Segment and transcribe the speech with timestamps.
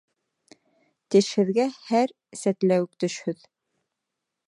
[1.17, 3.49] Тешһеҙгә һәр сәтләүек төшһөҙ.